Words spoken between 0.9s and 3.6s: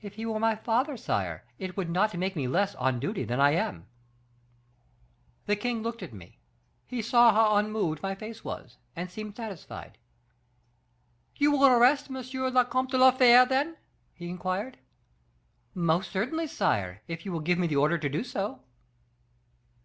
sire, it would not make me less on duty than I